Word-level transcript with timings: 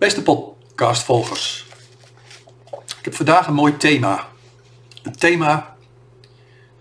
Beste 0.00 0.22
podcastvolgers, 0.22 1.66
ik 2.98 3.04
heb 3.04 3.14
vandaag 3.14 3.46
een 3.46 3.54
mooi 3.54 3.76
thema. 3.76 4.28
Een 5.02 5.16
thema 5.16 5.76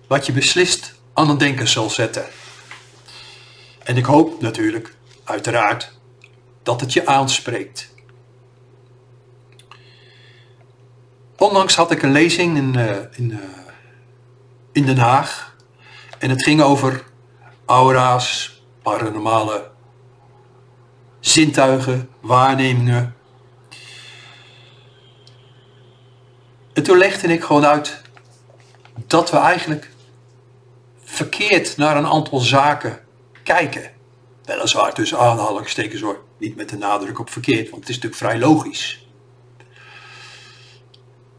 wat 0.07 0.25
je 0.25 0.31
beslist 0.31 0.95
aan 1.13 1.29
het 1.29 1.39
denken 1.39 1.68
zal 1.68 1.89
zetten. 1.89 2.25
En 3.83 3.97
ik 3.97 4.05
hoop 4.05 4.41
natuurlijk, 4.41 4.95
uiteraard, 5.23 5.91
dat 6.63 6.82
het 6.82 6.93
je 6.93 7.05
aanspreekt. 7.05 7.93
Onlangs 11.38 11.75
had 11.75 11.91
ik 11.91 12.01
een 12.01 12.11
lezing 12.11 12.57
in, 12.57 12.73
uh, 12.77 12.97
in, 13.11 13.31
uh, 13.31 13.39
in 14.71 14.86
Den 14.86 14.97
Haag. 14.97 15.56
En 16.20 16.29
het 16.29 16.43
ging 16.43 16.61
over 16.61 17.04
aura's, 17.65 18.61
paranormale 18.81 19.68
zintuigen, 21.19 22.09
waarnemingen. 22.19 23.15
En 26.73 26.83
toen 26.83 26.97
legde 26.97 27.28
ik 27.28 27.43
gewoon 27.43 27.65
uit 27.65 28.01
dat 29.07 29.32
we 29.32 29.37
eigenlijk 29.37 29.89
verkeerd 31.04 31.78
naar 31.78 31.97
een 31.97 32.08
aantal 32.08 32.39
zaken 32.39 33.00
kijken. 33.44 33.92
Weliswaar 34.45 34.94
tussen 34.94 35.19
aanhalingstekens 35.19 36.02
hoor, 36.02 36.23
niet 36.38 36.55
met 36.55 36.69
de 36.69 36.78
nadruk 36.78 37.20
op 37.20 37.30
verkeerd, 37.30 37.70
want 37.70 37.81
het 37.81 37.89
is 37.89 37.95
natuurlijk 37.95 38.22
vrij 38.22 38.39
logisch. 38.39 39.08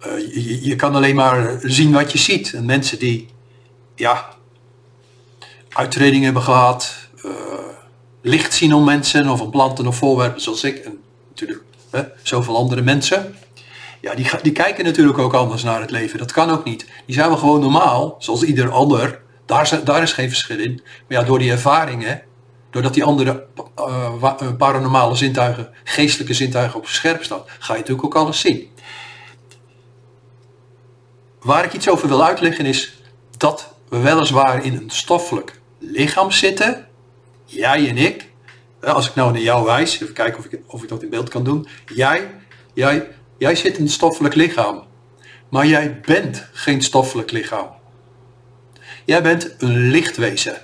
Uh, 0.07 0.65
je, 0.65 0.77
kan 0.77 0.95
alleen 0.95 1.15
maar 1.15 1.59
zien 1.63 1.93
wat 1.93 2.13
je 2.13 2.19
ziet. 2.19 2.53
En 2.55 2.65
mensen 2.65 2.99
die 2.99 3.29
ja, 3.95 4.35
uittredingen 5.69 6.25
hebben 6.25 6.43
gehad, 6.43 7.00
licht 8.21 8.55
zien 8.55 8.75
om 8.75 8.85
mensen 8.85 9.29
of 9.29 9.41
om 9.41 9.51
planten 9.51 9.87
of 9.87 9.97
voorwerpen 9.97 10.41
zoals 10.41 10.65
ik 10.65 10.77
en 10.77 10.99
natuurlijk 11.29 11.63
hè, 11.91 12.03
zoveel 12.23 12.57
andere 12.57 12.83
mensen. 12.83 13.35
Ja, 14.01 14.15
die, 14.15 14.31
die 14.43 14.53
kijken 14.53 14.85
natuurlijk 14.85 15.19
ook 15.19 15.35
anders 15.35 15.63
naar 15.63 15.81
het 15.81 15.91
leven. 15.91 16.19
Dat 16.19 16.33
kan 16.33 16.51
ook 16.51 16.65
niet. 16.65 16.87
Die 17.07 17.15
zijn 17.15 17.29
wel 17.29 17.39
gewoon 17.39 17.61
normaal, 17.61 18.17
zoals 18.19 18.43
ieder 18.43 18.71
ander. 18.71 19.21
Daar, 19.47 19.81
daar 19.85 20.03
is 20.03 20.13
geen 20.13 20.29
verschil 20.29 20.59
in. 20.59 20.83
Maar 21.09 21.19
ja, 21.19 21.23
door 21.25 21.39
die 21.39 21.51
ervaringen, 21.51 22.23
doordat 22.71 22.95
die 22.95 23.05
andere 23.05 23.47
uh, 23.79 24.53
paranormale 24.59 25.15
zintuigen, 25.15 25.69
geestelijke 25.85 26.35
zintuigen 26.35 26.79
op 26.79 26.87
scherp 26.87 27.25
staan, 27.25 27.43
ga 27.59 27.73
je 27.73 27.79
natuurlijk 27.79 28.07
ook 28.07 28.15
alles 28.15 28.41
zien. 28.41 28.69
Waar 31.41 31.65
ik 31.65 31.73
iets 31.73 31.89
over 31.89 32.09
wil 32.09 32.25
uitleggen 32.25 32.67
is 32.67 33.03
dat 33.37 33.75
we 33.89 33.99
weliswaar 33.99 34.65
in 34.65 34.75
een 34.75 34.91
stoffelijk 34.91 35.61
lichaam 35.79 36.31
zitten, 36.31 36.87
jij 37.51 37.89
en 37.89 37.97
ik, 37.97 38.29
als 38.83 39.09
ik 39.09 39.15
nou 39.15 39.33
naar 39.33 39.41
jou 39.41 39.65
wijs, 39.65 39.95
even 39.95 40.15
kijken 40.15 40.39
of 40.39 40.45
ik, 40.45 40.61
of 40.67 40.83
ik 40.83 40.89
dat 40.89 41.03
in 41.03 41.11
beeld 41.11 41.29
kan 41.29 41.45
doen. 41.45 41.69
Jij, 41.95 42.31
jij, 42.75 43.09
jij 43.39 43.55
zit 43.55 43.77
in 43.77 43.83
een 43.83 43.91
stoffelijk 43.91 44.35
lichaam, 44.35 44.83
maar 45.49 45.67
jij 45.67 46.01
bent 46.01 46.47
geen 46.53 46.83
stoffelijk 46.83 47.31
lichaam. 47.31 47.69
Jij 49.05 49.23
bent 49.23 49.55
een 49.59 49.91
lichtwezen. 49.91 50.61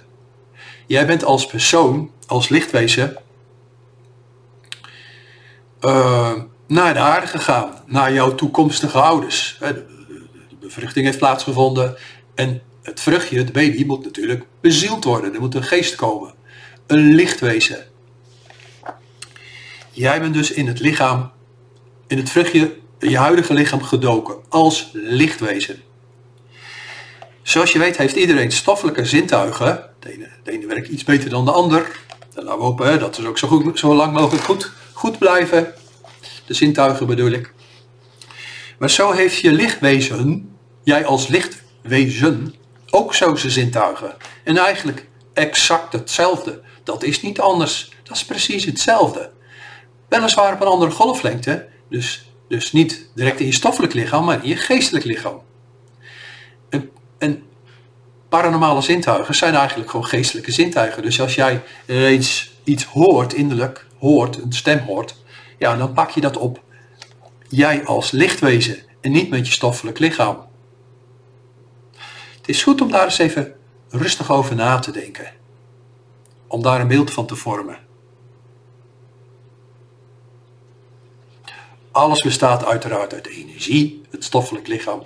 Jij 0.86 1.06
bent 1.06 1.24
als 1.24 1.46
persoon, 1.46 2.10
als 2.26 2.48
lichtwezen, 2.48 3.16
uh, 5.80 6.32
naar 6.66 6.94
de 6.94 7.00
aarde 7.00 7.26
gegaan, 7.26 7.82
naar 7.86 8.12
jouw 8.12 8.34
toekomstige 8.34 9.00
ouders. 9.00 9.56
De 9.60 9.86
bevruchting 10.60 11.04
heeft 11.04 11.18
plaatsgevonden 11.18 11.96
en 12.34 12.62
het 12.82 13.00
vruchtje, 13.00 13.44
de 13.44 13.52
baby, 13.52 13.84
moet 13.84 14.04
natuurlijk 14.04 14.46
bezield 14.60 15.04
worden. 15.04 15.34
Er 15.34 15.40
moet 15.40 15.54
een 15.54 15.62
geest 15.62 15.94
komen. 15.94 16.34
Een 16.86 17.14
lichtwezen. 17.14 17.84
Jij 19.90 20.20
bent 20.20 20.34
dus 20.34 20.50
in 20.50 20.66
het 20.66 20.80
lichaam, 20.80 21.30
in 22.06 22.18
het 22.18 22.30
vruchtje, 22.30 22.76
je 22.98 23.18
huidige 23.18 23.54
lichaam 23.54 23.82
gedoken. 23.82 24.36
Als 24.48 24.90
lichtwezen. 24.92 25.82
Zoals 27.42 27.72
je 27.72 27.78
weet 27.78 27.96
heeft 27.96 28.16
iedereen 28.16 28.52
stoffelijke 28.52 29.04
zintuigen. 29.04 29.90
De 29.98 30.12
ene, 30.12 30.28
de 30.42 30.50
ene 30.50 30.66
werkt 30.66 30.88
iets 30.88 31.04
beter 31.04 31.30
dan 31.30 31.44
de 31.44 31.50
ander. 31.50 31.98
En 32.34 32.44
laten 32.44 32.58
we 32.58 32.64
hopen 32.64 32.98
dat 32.98 33.14
ze 33.14 33.28
ook 33.28 33.38
zo, 33.38 33.48
goed, 33.48 33.78
zo 33.78 33.94
lang 33.94 34.12
mogelijk 34.12 34.44
goed, 34.44 34.70
goed 34.92 35.18
blijven. 35.18 35.74
De 36.46 36.54
zintuigen 36.54 37.06
bedoel 37.06 37.30
ik. 37.30 37.52
Maar 38.78 38.90
zo 38.90 39.12
heeft 39.12 39.38
je 39.38 39.52
lichtwezen, 39.52 40.56
jij 40.82 41.04
als 41.04 41.26
lichtwezen, 41.26 42.54
ook 42.90 43.14
zo 43.14 43.34
zijn 43.34 43.52
zintuigen. 43.52 44.14
En 44.44 44.56
eigenlijk 44.56 45.06
exact 45.32 45.92
hetzelfde. 45.92 46.62
Dat 46.86 47.02
is 47.02 47.22
niet 47.22 47.40
anders. 47.40 47.90
Dat 48.02 48.16
is 48.16 48.24
precies 48.24 48.64
hetzelfde. 48.64 49.30
Weliswaar 50.08 50.52
op 50.52 50.60
een 50.60 50.66
andere 50.66 50.90
golflengte. 50.90 51.68
Dus, 51.88 52.30
dus 52.48 52.72
niet 52.72 53.10
direct 53.14 53.40
in 53.40 53.46
je 53.46 53.52
stoffelijk 53.52 53.92
lichaam, 53.94 54.24
maar 54.24 54.42
in 54.42 54.48
je 54.48 54.56
geestelijk 54.56 55.04
lichaam. 55.04 55.40
En, 57.18 57.42
paranormale 58.28 58.80
zintuigen 58.80 59.34
zijn 59.34 59.54
eigenlijk 59.54 59.90
gewoon 59.90 60.06
geestelijke 60.06 60.52
zintuigen. 60.52 61.02
Dus 61.02 61.20
als 61.20 61.34
jij 61.34 61.62
iets, 62.10 62.52
iets 62.64 62.84
hoort, 62.84 63.32
innerlijk 63.32 63.86
hoort, 63.98 64.42
een 64.42 64.52
stem 64.52 64.78
hoort, 64.78 65.16
ja, 65.58 65.76
dan 65.76 65.92
pak 65.92 66.10
je 66.10 66.20
dat 66.20 66.36
op. 66.36 66.60
Jij 67.48 67.84
als 67.84 68.10
lichtwezen 68.10 68.78
en 69.00 69.12
niet 69.12 69.30
met 69.30 69.46
je 69.46 69.52
stoffelijk 69.52 69.98
lichaam. 69.98 70.46
Het 72.36 72.48
is 72.48 72.62
goed 72.62 72.80
om 72.80 72.90
daar 72.90 73.04
eens 73.04 73.18
even 73.18 73.54
rustig 73.88 74.30
over 74.32 74.54
na 74.54 74.78
te 74.78 74.90
denken. 74.90 75.32
Om 76.48 76.62
daar 76.62 76.80
een 76.80 76.88
beeld 76.88 77.10
van 77.10 77.26
te 77.26 77.36
vormen. 77.36 77.78
Alles 81.90 82.20
bestaat 82.20 82.64
uiteraard 82.64 83.14
uit 83.14 83.26
energie, 83.26 84.02
het 84.10 84.24
stoffelijk 84.24 84.66
lichaam. 84.66 85.02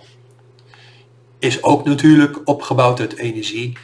Is 1.39 1.63
ook 1.63 1.85
natuurlijk 1.85 2.41
opgebouwd 2.45 3.01
uit 3.01 3.17
energie. 3.17 3.79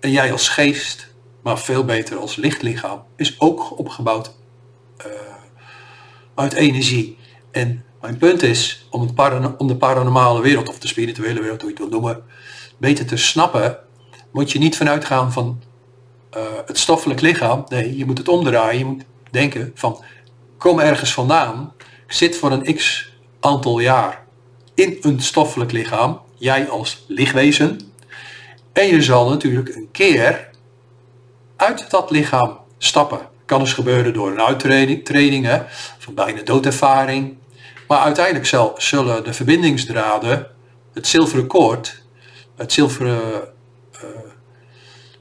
En 0.00 0.10
jij 0.10 0.32
als 0.32 0.48
geest, 0.48 1.14
maar 1.42 1.58
veel 1.58 1.84
beter 1.84 2.16
als 2.16 2.36
lichtlichaam, 2.36 3.02
is 3.16 3.40
ook 3.40 3.78
opgebouwd 3.78 4.34
uh, 5.06 5.12
uit 6.34 6.52
energie. 6.52 7.18
En 7.50 7.84
mijn 8.00 8.16
punt 8.16 8.42
is, 8.42 8.86
om, 8.90 9.00
het 9.00 9.56
om 9.56 9.66
de 9.66 9.76
paranormale 9.76 10.40
wereld, 10.40 10.68
of 10.68 10.78
de 10.78 10.88
spirituele 10.88 11.40
wereld, 11.40 11.60
hoe 11.60 11.70
je 11.70 11.76
het 11.76 11.90
wil 11.90 12.00
noemen, 12.00 12.22
beter 12.76 13.06
te 13.06 13.16
snappen, 13.16 13.78
moet 14.32 14.52
je 14.52 14.58
niet 14.58 14.76
vanuit 14.76 15.04
gaan 15.04 15.32
van 15.32 15.62
uh, 16.36 16.42
het 16.66 16.78
stoffelijk 16.78 17.20
lichaam. 17.20 17.64
Nee, 17.68 17.96
je 17.96 18.06
moet 18.06 18.18
het 18.18 18.28
omdraaien. 18.28 18.78
Je 18.78 18.84
moet 18.84 19.04
denken 19.30 19.72
van, 19.74 20.04
kom 20.58 20.78
ergens 20.78 21.12
vandaan. 21.12 21.72
Zit 22.06 22.36
voor 22.36 22.52
een 22.52 22.74
x 22.74 23.12
aantal 23.40 23.78
jaar 23.78 24.24
in 24.74 24.98
een 25.00 25.20
stoffelijk 25.20 25.72
lichaam. 25.72 26.20
Jij 26.38 26.68
als 26.68 27.04
lichtwezen. 27.06 27.80
En 28.72 28.86
je 28.86 29.02
zal 29.02 29.28
natuurlijk 29.28 29.74
een 29.74 29.88
keer 29.92 30.50
uit 31.56 31.90
dat 31.90 32.10
lichaam 32.10 32.58
stappen. 32.78 33.20
Kan 33.44 33.60
dus 33.60 33.72
gebeuren 33.72 34.12
door 34.12 34.30
een 34.30 34.40
uittreding, 34.40 35.66
van 35.98 36.14
bijna 36.14 36.42
doodervaring. 36.42 37.36
Maar 37.88 37.98
uiteindelijk 37.98 38.46
zal, 38.46 38.74
zullen 38.76 39.24
de 39.24 39.32
verbindingsdraden, 39.32 40.46
het 40.92 41.06
zilveren 41.06 41.46
koord, 41.46 42.02
het 42.56 42.72
zilveren, 42.72 43.20
uh, 43.94 44.00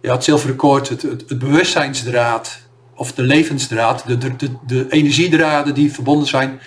ja, 0.01 0.13
het 0.13 0.23
zilveren 0.23 0.55
koord, 0.55 0.89
het, 0.89 1.01
het, 1.01 1.39
bewustzijnsdraad 1.39 2.59
of 2.95 3.13
de 3.13 3.21
levensdraad, 3.21 4.03
de, 4.07 4.17
de, 4.17 4.35
de, 4.35 4.49
de 4.67 4.85
energiedraden 4.89 5.73
die 5.73 5.93
verbonden 5.93 6.27
zijn 6.27 6.59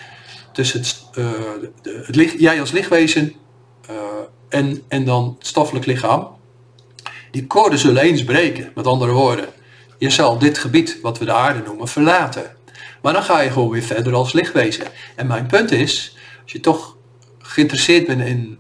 tussen 0.52 0.80
het, 0.80 1.04
uh, 1.18 1.24
de, 1.82 2.02
het 2.06 2.16
licht, 2.16 2.40
jij 2.40 2.60
als 2.60 2.70
lichtwezen 2.70 3.32
uh, 3.90 3.96
en, 4.48 4.82
en 4.88 5.04
dan 5.04 5.34
het 5.38 5.46
stoffelijk 5.46 5.86
lichaam. 5.86 6.28
Die 7.30 7.46
koorden 7.46 7.78
zullen 7.78 8.02
eens 8.02 8.24
breken, 8.24 8.72
met 8.74 8.86
andere 8.86 9.12
woorden. 9.12 9.48
Je 9.98 10.10
zal 10.10 10.38
dit 10.38 10.58
gebied, 10.58 10.98
wat 11.02 11.18
we 11.18 11.24
de 11.24 11.32
aarde 11.32 11.62
noemen, 11.66 11.88
verlaten. 11.88 12.56
Maar 13.02 13.12
dan 13.12 13.22
ga 13.22 13.40
je 13.40 13.50
gewoon 13.50 13.70
weer 13.70 13.82
verder 13.82 14.14
als 14.14 14.32
lichtwezen. 14.32 14.86
En 15.16 15.26
mijn 15.26 15.46
punt 15.46 15.70
is, 15.70 16.16
als 16.42 16.52
je 16.52 16.60
toch 16.60 16.96
geïnteresseerd 17.38 18.06
bent 18.06 18.20
in 18.20 18.58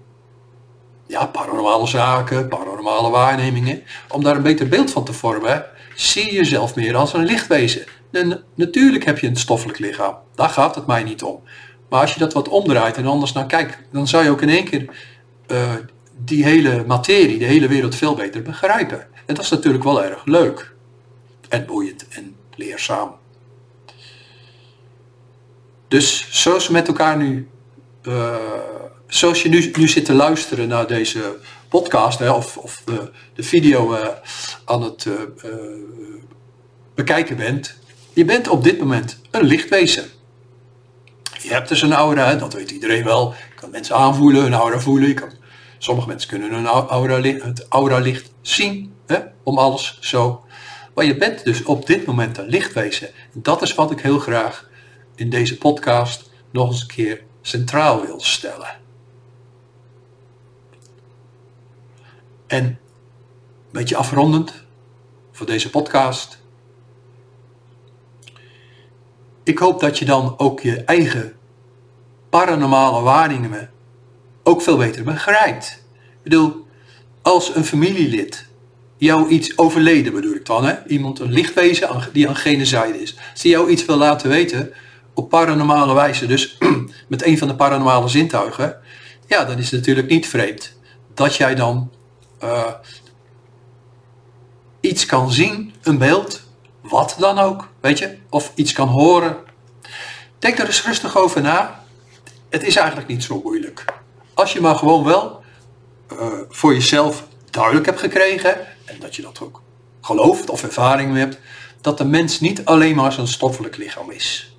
ja, 1.12 1.26
paranormale 1.26 1.86
zaken, 1.86 2.48
paranormale 2.48 3.10
waarnemingen, 3.10 3.82
om 4.08 4.22
daar 4.22 4.36
een 4.36 4.42
beter 4.42 4.68
beeld 4.68 4.90
van 4.90 5.04
te 5.04 5.12
vormen, 5.12 5.64
zie 5.94 6.32
jezelf 6.32 6.74
meer 6.74 6.96
als 6.96 7.12
een 7.12 7.24
lichtwezen. 7.24 7.84
En 8.10 8.44
natuurlijk 8.54 9.04
heb 9.04 9.18
je 9.18 9.26
een 9.26 9.36
stoffelijk 9.36 9.78
lichaam, 9.78 10.16
daar 10.34 10.48
gaat 10.48 10.74
het 10.74 10.86
mij 10.86 11.02
niet 11.02 11.22
om. 11.22 11.42
Maar 11.88 12.00
als 12.00 12.12
je 12.12 12.18
dat 12.18 12.32
wat 12.32 12.48
omdraait 12.48 12.96
en 12.96 13.06
anders 13.06 13.32
naar 13.32 13.46
kijkt, 13.46 13.78
dan 13.92 14.08
zou 14.08 14.24
je 14.24 14.30
ook 14.30 14.42
in 14.42 14.48
één 14.48 14.64
keer 14.64 14.88
uh, 15.46 15.72
die 16.16 16.44
hele 16.44 16.84
materie, 16.86 17.38
de 17.38 17.44
hele 17.44 17.68
wereld 17.68 17.94
veel 17.94 18.14
beter 18.14 18.42
begrijpen. 18.42 19.00
En 19.26 19.34
dat 19.34 19.44
is 19.44 19.50
natuurlijk 19.50 19.84
wel 19.84 20.04
erg 20.04 20.24
leuk. 20.24 20.74
En 21.48 21.66
boeiend 21.66 22.08
en 22.08 22.36
leerzaam. 22.54 23.14
Dus 25.88 26.26
zoals 26.30 26.66
we 26.66 26.72
met 26.72 26.88
elkaar 26.88 27.16
nu 27.16 27.48
uh, 28.02 28.34
zoals 29.14 29.42
je 29.42 29.48
nu, 29.48 29.70
nu 29.78 29.88
zit 29.88 30.04
te 30.04 30.12
luisteren 30.12 30.68
naar 30.68 30.86
deze 30.86 31.36
podcast 31.68 32.18
hè, 32.18 32.30
of, 32.30 32.56
of 32.56 32.82
de, 32.84 33.10
de 33.34 33.42
video 33.42 33.92
uh, 33.94 34.06
aan 34.64 34.82
het 34.82 35.04
uh, 35.04 35.14
bekijken 36.94 37.36
bent, 37.36 37.78
je 38.12 38.24
bent 38.24 38.48
op 38.48 38.64
dit 38.64 38.78
moment 38.78 39.20
een 39.30 39.44
lichtwezen. 39.44 40.04
Je 41.42 41.48
hebt 41.52 41.68
dus 41.68 41.82
een 41.82 41.92
aura, 41.92 42.34
dat 42.34 42.52
weet 42.52 42.70
iedereen 42.70 43.04
wel. 43.04 43.34
Je 43.48 43.54
kan 43.54 43.70
mensen 43.70 43.96
aanvoelen, 43.96 44.44
een 44.44 44.54
aura 44.54 44.80
voelen. 44.80 45.16
Sommige 45.78 46.08
mensen 46.08 46.28
kunnen 46.28 46.52
een 46.52 46.66
aura, 46.66 47.20
het 47.20 47.66
aura 47.68 47.98
licht 47.98 48.30
zien, 48.40 48.94
hè, 49.06 49.18
om 49.42 49.58
alles 49.58 49.98
zo. 50.00 50.44
Maar 50.94 51.04
je 51.04 51.16
bent 51.16 51.44
dus 51.44 51.62
op 51.62 51.86
dit 51.86 52.06
moment 52.06 52.38
een 52.38 52.48
lichtwezen. 52.48 53.10
Dat 53.32 53.62
is 53.62 53.74
wat 53.74 53.90
ik 53.90 54.00
heel 54.00 54.18
graag 54.18 54.68
in 55.14 55.30
deze 55.30 55.58
podcast 55.58 56.30
nog 56.50 56.68
eens 56.68 56.80
een 56.80 56.86
keer 56.86 57.22
centraal 57.42 58.06
wil 58.06 58.20
stellen. 58.20 58.81
En 62.52 62.64
een 62.64 62.78
beetje 63.70 63.96
afrondend 63.96 64.64
voor 65.32 65.46
deze 65.46 65.70
podcast. 65.70 66.38
Ik 69.42 69.58
hoop 69.58 69.80
dat 69.80 69.98
je 69.98 70.04
dan 70.04 70.38
ook 70.38 70.60
je 70.60 70.76
eigen 70.76 71.32
paranormale 72.30 73.00
waarnemingen 73.00 73.70
ook 74.42 74.62
veel 74.62 74.76
beter 74.76 75.04
begrijpt. 75.04 75.84
Ik 75.92 76.22
bedoel, 76.22 76.66
als 77.22 77.54
een 77.54 77.64
familielid 77.64 78.46
jou 78.96 79.28
iets 79.28 79.58
overleden 79.58 80.12
bedoel 80.12 80.34
ik 80.34 80.46
dan, 80.46 80.64
hè? 80.64 80.86
iemand, 80.86 81.18
een 81.18 81.32
lichtwezen 81.32 82.08
die 82.12 82.28
aan 82.28 82.36
gene 82.36 82.64
zijde 82.64 83.02
is, 83.02 83.16
als 83.30 83.40
die 83.40 83.50
jou 83.50 83.70
iets 83.70 83.84
wil 83.84 83.96
laten 83.96 84.28
weten 84.28 84.72
op 85.14 85.28
paranormale 85.28 85.94
wijze, 85.94 86.26
dus 86.26 86.58
met 87.08 87.24
een 87.24 87.38
van 87.38 87.48
de 87.48 87.54
paranormale 87.54 88.08
zintuigen, 88.08 88.76
ja, 89.26 89.44
dan 89.44 89.58
is 89.58 89.70
het 89.70 89.80
natuurlijk 89.80 90.08
niet 90.08 90.28
vreemd 90.28 90.76
dat 91.14 91.36
jij 91.36 91.54
dan 91.54 91.90
uh, 92.42 92.72
iets 94.80 95.06
kan 95.06 95.32
zien, 95.32 95.74
een 95.82 95.98
beeld, 95.98 96.42
wat 96.80 97.16
dan 97.18 97.38
ook, 97.38 97.68
weet 97.80 97.98
je, 97.98 98.18
of 98.30 98.52
iets 98.54 98.72
kan 98.72 98.88
horen. 98.88 99.36
Denk 100.38 100.58
er 100.58 100.66
eens 100.66 100.84
rustig 100.84 101.16
over 101.16 101.40
na. 101.40 101.84
Het 102.48 102.62
is 102.62 102.76
eigenlijk 102.76 103.08
niet 103.08 103.24
zo 103.24 103.40
moeilijk. 103.44 103.84
Als 104.34 104.52
je 104.52 104.60
maar 104.60 104.74
gewoon 104.74 105.04
wel 105.04 105.42
uh, 106.12 106.26
voor 106.48 106.72
jezelf 106.72 107.26
duidelijk 107.50 107.86
hebt 107.86 108.00
gekregen, 108.00 108.66
en 108.84 108.96
dat 109.00 109.16
je 109.16 109.22
dat 109.22 109.40
ook 109.40 109.62
gelooft 110.00 110.50
of 110.50 110.62
ervaring 110.62 111.16
hebt, 111.16 111.38
dat 111.80 111.98
de 111.98 112.04
mens 112.04 112.40
niet 112.40 112.64
alleen 112.64 112.96
maar 112.96 113.12
zo'n 113.12 113.26
stoffelijk 113.26 113.76
lichaam 113.76 114.10
is. 114.10 114.56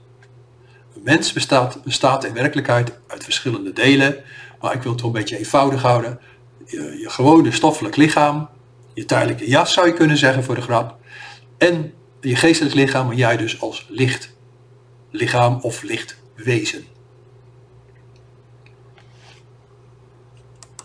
Een 0.96 1.04
mens 1.04 1.34
bestaat, 1.34 1.84
bestaat 1.84 2.24
in 2.24 2.34
werkelijkheid 2.34 3.00
uit 3.08 3.24
verschillende 3.24 3.74
delen, 3.74 4.24
maar 4.62 4.74
ik 4.74 4.82
wil 4.82 4.92
het 4.92 5.02
toch 5.02 5.08
een 5.08 5.20
beetje 5.20 5.38
eenvoudig 5.38 5.82
houden. 5.82 6.20
Je, 6.66 6.98
je 7.00 7.10
gewone 7.10 7.52
stoffelijk 7.52 7.96
lichaam, 7.96 8.50
je 8.94 9.06
tijdelijke 9.06 9.50
jas 9.50 9.74
zou 9.74 9.88
je 9.88 9.94
kunnen 9.94 10.18
zeggen 10.18 10.44
voor 10.44 10.56
de 10.56 10.62
grap, 10.62 10.98
en 11.58 11.94
je 12.22 12.36
geestelijk 12.36 12.76
lichaam, 12.76 13.12
en 13.12 13.18
jij 13.18 13.38
dus 13.38 13.62
als 13.62 13.86
licht 13.90 14.36
lichaam 15.12 15.60
of 15.62 15.82
lichtwezen. 15.84 16.86